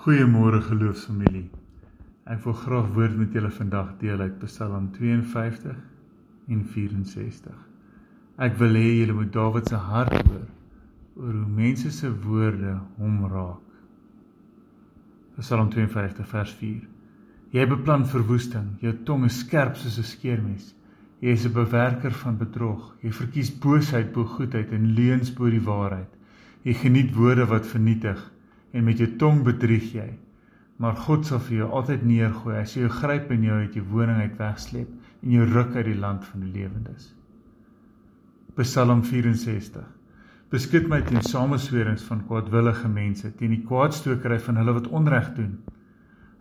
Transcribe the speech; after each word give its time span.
Goeiemôre 0.00 0.62
geloofsfamilie. 0.64 1.50
Ek 2.32 2.38
wil 2.46 2.54
graag 2.56 2.86
woord 2.94 3.18
met 3.20 3.34
julle 3.36 3.50
vandag 3.52 3.90
deel 4.00 4.22
uit 4.24 4.38
Psalm 4.46 4.86
52 4.94 5.74
en 6.54 6.62
64. 6.64 7.58
Ek 8.46 8.56
wil 8.62 8.78
hê 8.80 8.86
julle 8.94 9.18
moet 9.18 9.34
Dawid 9.34 9.68
se 9.68 9.82
hart 9.90 10.14
hoor 10.22 10.46
oor 11.18 11.36
hoe 11.42 11.52
mense 11.58 11.92
se 11.92 12.08
woorde 12.24 12.78
hom 12.96 13.20
raak. 13.34 13.76
Psalm 15.42 15.68
52 15.76 16.32
vers 16.32 16.56
4. 16.62 16.80
Jy 17.58 17.68
beplan 17.76 18.08
verwoesting, 18.08 18.72
jou 18.80 18.96
tong 19.04 19.28
is 19.28 19.44
skerp 19.44 19.76
soos 19.76 20.00
'n 20.00 20.10
skeermes. 20.14 20.72
Jy 21.20 21.36
is 21.36 21.44
'n 21.44 21.52
bewerker 21.60 22.16
van 22.24 22.40
bedrog. 22.40 22.96
Jy 23.04 23.12
verkies 23.12 23.52
boosheid 23.52 24.14
bo 24.16 24.24
goedheid 24.24 24.72
en 24.72 24.94
leuns 24.96 25.28
bo 25.28 25.50
die 25.50 25.66
waarheid. 25.72 26.08
Jy 26.64 26.72
geniet 26.88 27.12
woorde 27.12 27.44
wat 27.44 27.66
vernietig 27.66 28.30
en 28.72 28.84
met 28.86 28.98
jou 28.98 29.08
tong 29.20 29.42
bedrieg 29.46 29.92
jy. 29.94 30.08
Maar 30.80 30.96
God 31.06 31.26
sal 31.28 31.42
vir 31.44 31.60
jou 31.60 31.70
altyd 31.80 32.04
neergooi 32.08 32.56
as 32.60 32.74
jy 32.76 32.84
jou 32.86 32.92
gryp 33.00 33.32
en 33.34 33.42
jou 33.44 33.56
uit 33.62 33.74
jou 33.76 33.86
woning 33.92 34.20
uit 34.20 34.36
wegsleep 34.38 34.92
en 35.22 35.34
jou 35.36 35.48
ruk 35.50 35.74
uit 35.76 35.88
die 35.90 35.98
land 35.98 36.24
van 36.24 36.46
die 36.46 36.52
lewendes. 36.54 37.10
Psalm 38.60 39.02
64. 39.04 39.84
Beskud 40.50 40.88
my 40.90 41.00
teen 41.06 41.22
sameswerings 41.22 42.02
van 42.08 42.24
kwaadwillige 42.26 42.88
mense, 42.88 43.30
teen 43.36 43.52
die 43.54 43.64
kwaadstokery 43.66 44.40
van 44.42 44.58
hulle 44.60 44.78
wat 44.80 44.88
onreg 45.00 45.34
doen 45.36 45.58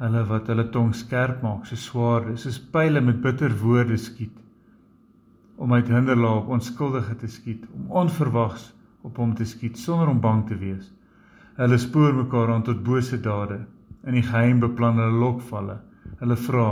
hulle 0.00 0.22
wat 0.28 0.48
hulle 0.52 0.66
tong 0.72 0.90
skerp 0.92 1.40
maak 1.44 1.64
so 1.68 1.78
swaarde 1.80 2.34
soos 2.40 2.58
pile 2.72 3.00
met 3.04 3.22
bitter 3.24 3.52
woorde 3.62 3.96
skiet 4.00 4.34
om 5.56 5.72
uit 5.72 5.88
hinderlaag 5.88 6.42
op 6.42 6.50
onskuldige 6.58 7.16
te 7.22 7.30
skiet 7.32 7.62
om 7.72 7.86
onverwags 8.02 8.66
op 9.08 9.16
hom 9.22 9.32
te 9.38 9.46
skiet 9.48 9.80
sonder 9.80 10.10
om 10.12 10.20
bang 10.20 10.42
te 10.50 10.58
wees 10.60 10.90
hulle 11.60 11.78
spoor 11.84 12.12
mekaar 12.22 12.52
aan 12.54 12.66
tot 12.68 12.82
bose 12.90 13.20
dade 13.28 13.60
in 14.06 14.18
die 14.18 14.26
geheim 14.30 14.60
beplan 14.64 15.00
hulle 15.02 15.22
lokvalle 15.24 15.78
hulle 16.22 16.36
vra 16.48 16.66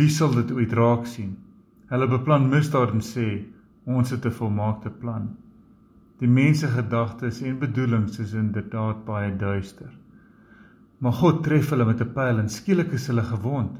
wie 0.00 0.10
sal 0.16 0.34
dit 0.40 0.56
ooit 0.56 0.72
raak 0.80 1.06
sien 1.14 1.36
hulle 1.92 2.10
beplan 2.16 2.50
misdaad 2.54 2.96
en 2.96 3.04
sê 3.12 3.28
ons 3.98 4.10
het 4.16 4.26
'n 4.26 4.38
volmaakte 4.40 4.90
plan 5.04 5.30
die 6.20 6.34
mense 6.40 6.66
gedagtes 6.78 7.42
en 7.42 7.62
bedoelings 7.64 8.18
is 8.26 8.34
inderdaad 8.34 9.04
baie 9.04 9.32
duister 9.46 9.92
Maar 10.98 11.12
God 11.12 11.42
tref 11.42 11.70
hulle 11.70 11.84
met 11.84 12.00
'n 12.02 12.12
pyl 12.12 12.38
en 12.38 12.48
skielik 12.48 12.92
is 12.92 13.06
hulle 13.06 13.22
gewond. 13.22 13.74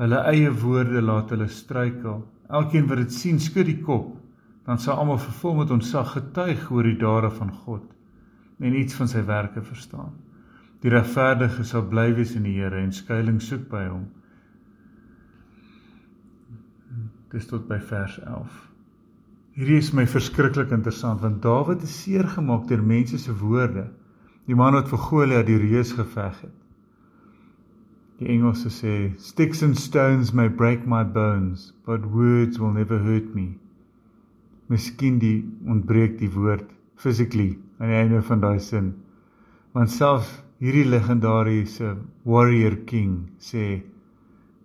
Hulle 0.00 0.18
eie 0.32 0.50
woorde 0.62 1.02
laat 1.02 1.30
hulle 1.30 1.48
struikel. 1.48 2.26
Elkeen 2.48 2.86
wat 2.86 2.96
dit 2.96 3.12
sien, 3.12 3.40
skud 3.40 3.66
die 3.66 3.80
kop. 3.80 4.16
Dan 4.64 4.78
sal 4.78 4.96
almal 4.96 5.18
vervul 5.18 5.54
met 5.54 5.70
ontzag 5.70 6.12
getuig 6.12 6.70
oor 6.70 6.82
die 6.82 6.96
dade 6.96 7.30
van 7.30 7.52
God 7.52 7.82
en 8.60 8.76
iets 8.76 8.94
van 8.94 9.08
sy 9.08 9.22
werke 9.24 9.62
verstaan. 9.64 10.12
Die 10.80 10.92
regverdige 10.92 11.64
sal 11.64 11.86
bly 11.88 12.10
wees 12.16 12.34
in 12.36 12.46
die 12.48 12.56
Here 12.56 12.80
en 12.80 12.92
skuilings 12.92 13.48
soek 13.50 13.66
by 13.72 13.84
hom. 13.88 14.06
Dis 17.32 17.48
tot 17.48 17.66
by 17.68 17.78
vers 17.90 18.16
11. 18.24 18.66
Hierdie 19.56 19.80
is 19.80 19.92
my 19.96 20.06
verskriklik 20.08 20.72
interessant 20.72 21.20
want 21.24 21.42
Dawid 21.44 21.84
is 21.86 21.94
seer 22.02 22.28
gemaak 22.36 22.66
deur 22.68 22.82
mense 22.82 23.18
se 23.20 23.34
woorde. 23.42 23.88
Die 24.48 24.56
man 24.56 24.76
wat 24.78 24.88
vir 24.90 25.04
Goliat 25.04 25.48
die 25.48 25.60
reus 25.60 25.92
geveg 25.96 26.40
het. 26.46 26.56
Die 28.20 28.28
Engelse 28.28 28.68
sê 28.72 28.94
sticks 29.20 29.62
and 29.64 29.78
stones 29.80 30.32
may 30.36 30.48
break 30.48 30.84
my 30.86 31.02
bones, 31.04 31.72
but 31.86 32.04
words 32.04 32.60
will 32.60 32.72
never 32.72 32.98
hurt 33.00 33.34
me. 33.34 33.54
Miskien 34.68 35.18
die 35.20 35.38
ontbreek 35.68 36.18
die 36.20 36.28
woord 36.34 36.68
physically 37.00 37.54
aan 37.80 37.88
die 37.88 37.98
einde 37.98 38.22
van 38.22 38.40
daai 38.40 38.60
sin. 38.60 38.92
Want 39.72 39.90
self 39.90 40.30
hierdie 40.60 40.86
legendariese 40.86 41.96
warrior 42.28 42.76
king 42.86 43.30
sê 43.40 43.82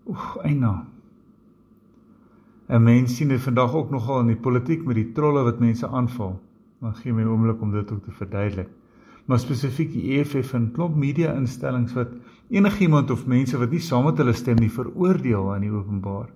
oek 0.05 0.43
eina. 0.43 0.85
'n 2.69 2.83
Mens 2.83 3.15
sien 3.15 3.29
dit 3.29 3.41
vandag 3.41 3.73
ook 3.73 3.91
nogal 3.91 4.19
in 4.21 4.33
die 4.33 4.43
politiek 4.47 4.85
met 4.85 4.95
die 4.95 5.11
trolle 5.11 5.43
wat 5.43 5.59
mense 5.59 5.87
aanval. 5.87 6.39
Maar 6.79 6.93
gee 7.01 7.13
my 7.13 7.21
'n 7.21 7.27
oomblik 7.27 7.61
om 7.61 7.71
dit 7.71 7.91
ook 7.91 8.03
te 8.03 8.11
verduidelik 8.11 8.69
maar 9.25 9.41
spesifiek 9.41 9.91
die 9.93 10.19
EFF 10.19 10.53
en 10.53 10.71
klop 10.73 10.95
media 10.95 11.33
instellings 11.33 11.95
wat 11.97 12.13
enigiemand 12.53 13.11
of 13.11 13.25
mense 13.25 13.57
wat 13.57 13.71
nie 13.73 13.81
saam 13.81 14.05
met 14.05 14.19
hulle 14.21 14.35
stem 14.37 14.59
nie 14.61 14.71
veroordeel 14.71 15.49
aan 15.53 15.65
die 15.65 15.73
openbaar. 15.73 16.29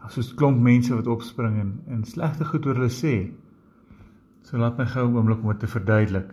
Daar's 0.00 0.14
so 0.14 0.20
'n 0.20 0.36
klomp 0.36 0.60
mense 0.60 0.94
wat 0.94 1.06
opspring 1.06 1.56
en, 1.58 1.72
en 1.88 2.04
slegte 2.04 2.44
goed 2.44 2.66
oor 2.66 2.74
hulle 2.74 2.92
sê. 2.92 3.32
So 4.46 4.58
laat 4.62 4.76
my 4.78 4.84
gou 4.86 5.08
'n 5.08 5.16
oomblik 5.18 5.40
om 5.42 5.48
dit 5.50 5.60
te 5.60 5.66
verduidelik. 5.66 6.28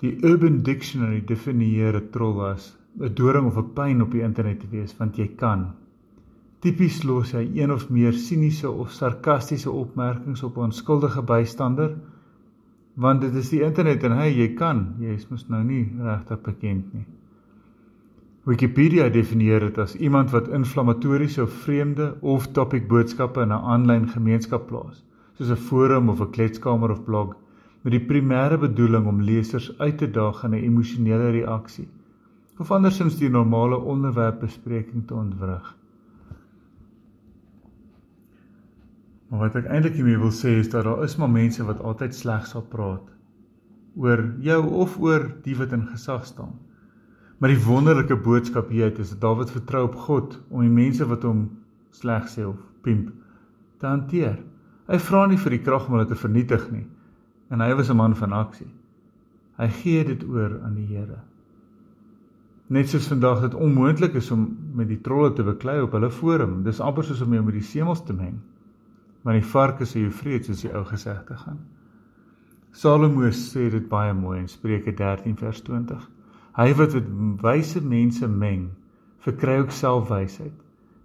Die 0.00 0.12
Urban 0.24 0.62
Dictionary 0.64 1.20
definieer 1.24 1.96
'n 1.96 2.08
troll 2.10 2.40
as 2.44 2.78
'n 2.98 3.14
doring 3.14 3.46
of 3.46 3.58
'n 3.58 3.72
pyn 3.74 4.02
op 4.02 4.10
die 4.10 4.22
internet 4.22 4.60
te 4.60 4.68
wees 4.70 4.96
want 4.96 5.16
jy 5.16 5.26
kan. 5.36 5.74
Tipies 6.60 7.02
los 7.02 7.32
hy 7.32 7.50
een 7.54 7.72
of 7.72 7.90
meer 7.90 8.12
siniese 8.12 8.70
of 8.70 8.92
sarkastiese 8.92 9.70
opmerkings 9.70 10.42
op 10.42 10.56
'n 10.56 10.60
onskuldige 10.60 11.22
bystander 11.22 11.98
want 12.94 13.20
dit 13.20 13.34
is 13.34 13.50
die 13.50 13.62
internet 13.62 14.04
en 14.04 14.12
hy 14.12 14.28
jy 14.28 14.54
kan. 14.54 14.94
Jy 14.98 15.12
is 15.14 15.28
mos 15.28 15.48
nou 15.48 15.62
nie 15.64 15.92
regtig 15.98 16.40
bekend 16.40 16.94
nie. 16.94 17.06
Wikipedia 18.44 19.08
definieer 19.08 19.60
dit 19.60 19.78
as 19.78 19.96
iemand 19.96 20.30
wat 20.30 20.48
inflammatoriese 20.48 21.42
of 21.42 21.52
vreemde 21.52 22.16
of 22.20 22.46
topic 22.46 22.88
boodskappe 22.88 23.40
in 23.42 23.48
'n 23.48 23.64
aanlyn 23.64 24.08
gemeenskap 24.08 24.66
plaas 24.66 25.04
soos 25.40 25.50
'n 25.56 25.64
forum 25.70 26.12
of 26.12 26.20
'n 26.20 26.30
kletskamer 26.36 26.92
of 26.92 27.02
blog 27.08 27.34
met 27.82 27.96
die 27.96 28.06
primêre 28.12 28.60
bedoeling 28.60 29.06
om 29.06 29.24
lesers 29.32 29.72
uit 29.78 29.98
te 29.98 30.10
daag 30.20 30.44
in 30.44 30.54
'n 30.54 30.64
emosionele 30.68 31.30
reaksie 31.40 31.88
of 32.58 32.70
andersins 32.70 33.16
die 33.18 33.30
normale 33.30 33.76
onderwerpbespreking 33.76 35.06
te 35.06 35.14
ontwrig 35.14 35.76
Maar 39.30 39.46
wat 39.46 39.60
ek 39.60 39.68
eintlik 39.70 39.94
hiermee 39.94 40.18
wil 40.18 40.32
sê 40.34 40.56
is 40.58 40.68
dat 40.72 40.84
daar 40.84 41.04
is 41.06 41.14
maar 41.16 41.30
mense 41.30 41.62
wat 41.62 41.82
altyd 41.86 42.14
sleg 42.18 42.46
sal 42.50 42.64
praat 42.72 43.06
oor 43.94 44.24
jou 44.42 44.58
of 44.82 44.96
oor 44.98 45.28
die 45.44 45.54
wat 45.58 45.72
in 45.74 45.86
gesag 45.90 46.26
staan. 46.26 46.52
Maar 47.38 47.54
die 47.54 47.62
wonderlike 47.62 48.16
boodskap 48.22 48.70
hier 48.70 48.90
uit 48.90 48.98
is 49.02 49.10
dat 49.14 49.20
Dawid 49.22 49.50
vertrou 49.50 49.84
op 49.86 49.96
God 50.06 50.36
om 50.50 50.62
die 50.62 50.72
mense 50.74 51.06
wat 51.06 51.26
hom 51.26 51.44
sleg 51.94 52.26
sê 52.30 52.46
of 52.46 52.58
pimp 52.82 53.10
te 53.78 53.86
hanteer. 53.86 54.38
Hy 54.90 54.98
vra 54.98 55.26
nie 55.30 55.38
vir 55.38 55.56
die 55.56 55.62
krag 55.62 55.86
om 55.86 55.96
hulle 55.96 56.08
te 56.10 56.18
vernietig 56.18 56.66
nie. 56.74 56.86
En 57.50 57.62
hy 57.62 57.72
was 57.78 57.90
'n 57.90 57.96
man 57.96 58.14
van 58.14 58.32
aksie. 58.32 58.70
Hy 59.58 59.68
gee 59.68 60.04
dit 60.04 60.24
oor 60.24 60.60
aan 60.64 60.74
die 60.74 60.86
Here. 60.86 61.20
Net 62.68 62.88
soos 62.88 63.08
vandag 63.08 63.40
dit 63.40 63.54
onmoontlik 63.54 64.14
is 64.14 64.30
om 64.30 64.56
met 64.74 64.88
die 64.88 65.00
trolle 65.00 65.32
te 65.32 65.42
beklei 65.42 65.80
op 65.82 65.92
hulle 65.92 66.10
forum. 66.10 66.62
Dis 66.62 66.80
amper 66.80 67.04
soos 67.04 67.20
om 67.20 67.32
jou 67.32 67.44
met 67.44 67.54
die 67.54 67.62
semels 67.62 68.04
te 68.04 68.12
meng 68.12 68.40
maar 69.22 69.36
die 69.36 69.44
varke 69.52 69.86
sê 69.88 70.04
jou 70.04 70.12
vreed 70.14 70.46
soos 70.46 70.64
die 70.64 70.72
ou 70.72 70.84
gesegde 70.88 71.36
gaan. 71.42 71.60
Salomo 72.72 73.28
sê 73.34 73.68
dit 73.72 73.88
baie 73.90 74.14
mooi 74.14 74.38
in 74.40 74.48
Spreuke 74.48 74.94
13 74.96 75.36
vers 75.40 75.60
20. 75.66 76.04
Hy 76.56 76.68
wat 76.78 76.96
met 76.96 77.42
wyse 77.44 77.82
mense 77.82 78.28
meng, 78.28 78.70
verkry 79.24 79.58
ook 79.60 79.74
self 79.74 80.08
wysheid. 80.10 80.54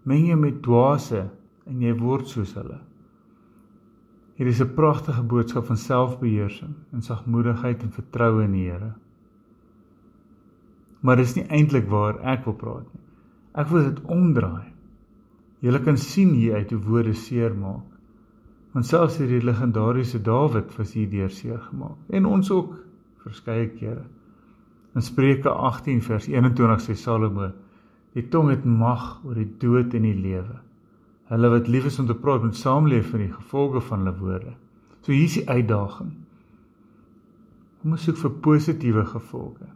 Meng 0.05 0.27
jy 0.29 0.37
met 0.39 0.61
dwaase 0.63 1.25
en 1.65 1.81
jy 1.81 1.95
word 1.99 2.29
soos 2.29 2.53
hulle. 2.55 2.77
Hier 4.35 4.47
is 4.47 4.59
'n 4.59 4.73
pragtige 4.75 5.23
boodskap 5.23 5.65
van 5.65 5.77
selfbeheersing 5.77 6.73
en 6.91 7.01
sagmoedigheid 7.01 7.83
en 7.83 7.91
vertroue 7.91 8.43
in 8.43 8.51
die 8.51 8.69
Here. 8.69 8.93
Maar 10.99 11.15
dis 11.15 11.35
nie 11.35 11.45
eintlik 11.47 11.87
waar 11.89 12.19
ek 12.19 12.43
wil 12.45 12.53
praat 12.53 12.87
nie. 12.93 13.03
Ek 13.53 13.67
wil 13.67 13.83
dit 13.83 14.01
omdraai. 14.01 14.73
Jy 15.59 15.79
kan 15.79 15.97
sien 15.97 16.33
hier 16.33 16.55
uit 16.55 16.71
hoe 16.71 16.81
woorde 16.81 17.13
seermaak. 17.13 17.87
Want 18.73 18.85
selfs 18.85 19.17
hierdie 19.17 19.43
legendariese 19.43 20.19
Dawid 20.21 20.75
was 20.77 20.93
hier 20.93 21.09
deur 21.09 21.29
seer 21.29 21.61
gemaak 21.69 21.95
en 22.09 22.25
ons 22.25 22.51
ook 22.51 22.75
verskeie 23.23 23.69
kere. 23.69 24.03
In 24.95 25.01
Spreuke 25.01 25.49
18 25.49 26.01
vers 26.01 26.27
21 26.27 26.81
sê 26.81 26.93
Salomo: 26.93 27.51
Die 28.13 28.27
tong 28.27 28.49
het 28.49 28.65
mag 28.65 29.21
oor 29.23 29.35
die 29.35 29.51
dood 29.59 29.93
en 29.93 30.01
die 30.01 30.19
lewe. 30.19 30.59
Hulle 31.31 31.49
wat 31.49 31.67
lief 31.67 31.87
is 31.89 31.99
om 31.99 32.07
te 32.09 32.17
praat 32.17 32.43
moet 32.43 32.57
saamleef 32.57 33.13
in 33.17 33.25
die 33.25 33.33
gevolge 33.33 33.81
van 33.87 34.03
hulle 34.03 34.17
woorde. 34.19 34.53
So 35.01 35.11
hier 35.11 35.25
is 35.25 35.39
die 35.39 35.47
uitdaging. 35.49 36.11
Kom 37.81 37.95
ons 37.97 38.05
soek 38.05 38.19
vir 38.21 38.35
positiewe 38.45 39.05
gevolge. 39.09 39.67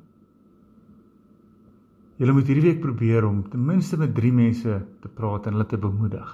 Julle 2.20 2.36
moet 2.36 2.50
hierdie 2.52 2.66
week 2.66 2.82
probeer 2.84 3.26
om 3.26 3.44
ten 3.50 3.62
minste 3.66 3.98
met 3.98 4.14
3 4.16 4.32
mense 4.36 4.78
te 5.02 5.12
praat 5.16 5.48
en 5.48 5.56
hulle 5.56 5.68
te 5.70 5.80
bemoedig. 5.80 6.32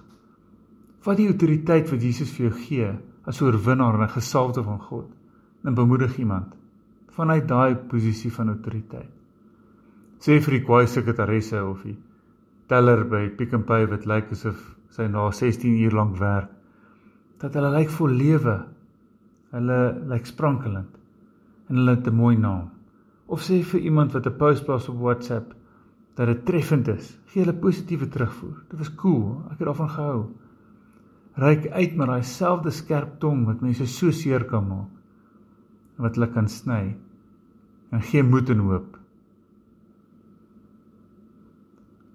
Vat 1.05 1.19
die 1.19 1.27
autoriteit 1.29 1.91
wat 1.91 2.01
Jesus 2.01 2.31
vir 2.33 2.47
jou 2.47 2.53
gee 2.63 2.87
as 3.29 3.41
oorwinnaar 3.41 3.99
en 3.99 4.07
'n 4.07 4.15
gesalfde 4.15 4.63
van 4.63 4.79
God 4.79 5.11
en 5.63 5.75
bemoedig 5.75 6.17
iemand 6.17 6.55
vanuit 7.15 7.47
daai 7.47 7.75
posisie 7.75 8.31
van 8.31 8.49
autoriteit. 8.49 9.11
Sê 10.19 10.39
vir 10.41 10.57
die 10.57 10.65
kwaai 10.65 10.87
sekretaresse 10.87 11.63
of 11.63 11.83
die 11.83 11.97
teller 12.67 13.03
by 13.03 13.29
Pick 13.29 13.53
n 13.53 13.63
Pay 13.63 13.85
wat 13.87 14.05
lyk 14.05 14.31
asof 14.31 14.75
sy 14.95 15.09
na 15.11 15.27
16 15.31 15.81
uur 15.83 15.95
lank 15.95 16.15
werk 16.21 16.51
dat 17.41 17.55
hulle 17.57 17.73
lyk 17.73 17.91
vol 17.91 18.13
lewe. 18.15 18.55
Hulle 19.51 19.79
lyk 20.11 20.29
sprankelend 20.29 20.95
en 21.69 21.81
hulle 21.81 21.95
het 21.97 22.07
'n 22.07 22.15
mooi 22.15 22.37
naam. 22.37 22.71
Of 23.27 23.41
sê 23.41 23.63
vir 23.63 23.81
iemand 23.81 24.13
wat 24.13 24.27
'n 24.27 24.37
post 24.37 24.65
plaas 24.65 24.89
op 24.89 24.99
WhatsApp 24.99 25.53
dat 26.15 26.27
dit 26.27 26.45
treffend 26.45 26.87
is, 26.87 27.17
gee 27.25 27.43
hulle 27.43 27.59
positiewe 27.59 28.07
terugvoer. 28.07 28.63
Dit 28.69 28.79
was 28.79 28.95
cool, 28.95 29.43
ek 29.51 29.59
het 29.59 29.67
daarvan 29.67 29.89
gehou. 29.89 30.29
Ryk 31.35 31.67
uit 31.71 31.95
met 31.95 32.07
daai 32.07 32.23
selfde 32.23 32.71
skerp 32.71 33.19
tong 33.19 33.45
wat 33.45 33.61
mense 33.61 33.85
so 33.85 34.11
seer 34.11 34.45
kan 34.45 34.67
maak 34.67 34.91
wat 35.97 36.15
hulle 36.15 36.27
kan 36.27 36.47
sny 36.47 36.95
en 37.91 38.01
gee 38.01 38.23
moed 38.23 38.49
en 38.49 38.59
hoop. 38.59 38.97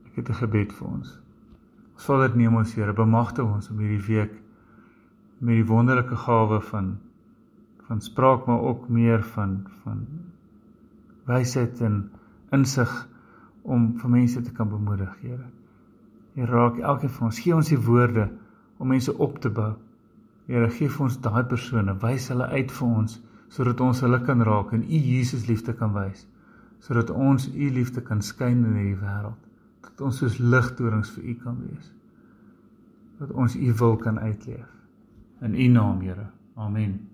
Ek 0.06 0.16
het 0.16 0.28
'n 0.28 0.34
gebed 0.34 0.72
vir 0.72 0.88
ons. 0.88 1.20
Vader, 2.00 2.32
neem 2.36 2.56
ons 2.56 2.72
Here, 2.74 2.94
bemagtig 2.96 3.44
ons 3.44 3.68
om 3.72 3.80
hierdie 3.82 4.00
week 4.06 4.36
met 5.40 5.58
die 5.58 5.66
wonderlike 5.68 6.16
gawe 6.16 6.60
van 6.70 6.94
van 7.90 8.00
spraak 8.00 8.46
maar 8.46 8.62
ook 8.70 8.88
meer 8.88 9.24
van 9.34 9.56
van 9.82 10.04
wysheid 11.26 11.80
en 11.84 11.96
insig 12.56 12.92
om 13.62 13.90
vir 14.00 14.10
mense 14.10 14.42
te 14.42 14.52
kan 14.56 14.70
bemoedig, 14.70 15.10
Here. 15.20 15.48
Jy 16.38 16.46
raak 16.48 16.78
elkeen 16.78 17.12
van 17.18 17.28
ons, 17.28 17.40
gee 17.42 17.54
ons 17.54 17.68
die 17.68 17.80
woorde 17.84 18.30
om 18.78 18.88
mense 18.88 19.12
op 19.18 19.36
te 19.42 19.50
bou. 19.50 19.74
Here, 20.48 20.70
gee 20.70 20.88
vir 20.88 21.04
ons 21.08 21.20
daai 21.20 21.44
persone, 21.50 21.98
wys 22.00 22.30
hulle 22.32 22.48
uit 22.54 22.72
vir 22.78 22.88
ons 23.02 23.20
sodat 23.50 23.80
ons 23.82 24.00
hulle 24.06 24.20
kan 24.22 24.40
raak 24.46 24.72
en 24.72 24.86
U 24.86 24.98
Jesus 25.10 25.48
liefde 25.50 25.74
kan 25.74 25.90
wys, 25.92 26.22
sodat 26.86 27.10
ons 27.10 27.48
U 27.50 27.70
liefde 27.74 28.00
kan 28.06 28.22
skyn 28.22 28.62
in 28.62 28.76
hierdie 28.78 29.00
wêreld, 29.02 29.49
dat 29.80 30.00
ons 30.00 30.16
soos 30.16 30.38
ligtorings 30.38 31.10
vir 31.16 31.24
U 31.24 31.34
kan 31.34 31.60
wees. 31.66 31.92
Dat 33.18 33.30
ons 33.30 33.56
U 33.56 33.72
wil 33.74 33.96
kan 33.96 34.18
uitleef. 34.18 34.68
In 35.40 35.54
U 35.54 35.66
naam, 35.68 36.00
Here. 36.00 36.30
Amen. 36.54 37.09